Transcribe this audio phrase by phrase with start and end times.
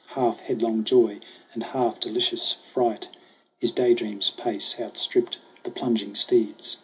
[0.07, 1.19] Half headlong joy
[1.53, 3.07] and half delicious fright,
[3.59, 6.77] His day dream's pace outstripped the plunging steed's.